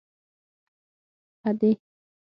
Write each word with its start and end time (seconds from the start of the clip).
_ادې!!! 1.47 1.71